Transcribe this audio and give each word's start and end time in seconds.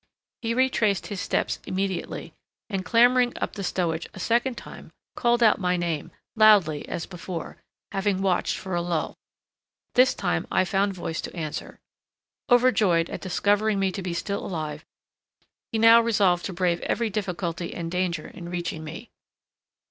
He 0.41 0.55
retraced 0.55 1.05
his 1.05 1.21
steps 1.21 1.59
immediately, 1.67 2.33
and, 2.71 2.83
clambering 2.83 3.37
up 3.37 3.53
the 3.53 3.63
stowage 3.63 4.07
a 4.15 4.19
second 4.19 4.55
time, 4.57 4.89
called 5.15 5.43
out 5.43 5.59
my 5.59 5.77
name, 5.77 6.09
loudly 6.35 6.87
as 6.89 7.05
before, 7.05 7.57
having 7.91 8.19
watched 8.23 8.57
for 8.57 8.73
a 8.73 8.81
lull. 8.81 9.19
This 9.93 10.15
time 10.15 10.47
I 10.51 10.65
found 10.65 10.95
voice 10.95 11.21
to 11.21 11.35
answer. 11.35 11.79
Overjoyed 12.49 13.11
at 13.11 13.21
discovering 13.21 13.77
me 13.77 13.91
to 13.91 14.01
be 14.01 14.15
still 14.15 14.43
alive, 14.43 14.83
he 15.71 15.77
now 15.77 16.01
resolved 16.01 16.45
to 16.45 16.53
brave 16.53 16.79
every 16.79 17.11
difficulty 17.11 17.71
and 17.71 17.91
danger 17.91 18.27
in 18.27 18.49
reaching 18.49 18.83
me. 18.83 19.11